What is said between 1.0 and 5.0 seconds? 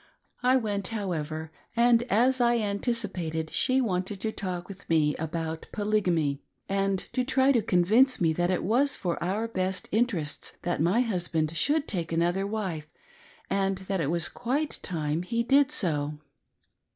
ever, and, as I anticipated, she wanted to talk with